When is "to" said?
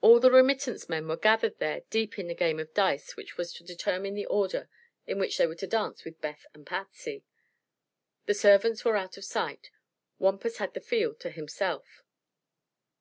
3.54-3.64, 5.56-5.66, 11.18-11.30